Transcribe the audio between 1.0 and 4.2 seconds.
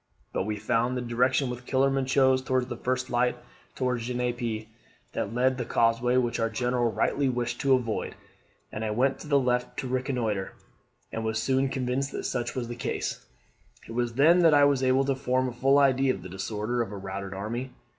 the direction which Kellerman chose was towards the first light, towards